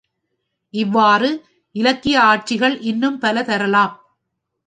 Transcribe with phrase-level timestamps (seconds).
[0.73, 1.29] இவ்வாறு
[1.75, 3.93] இலக்கிய ஆட்சிகள் இன்னும் பல தரலாம்.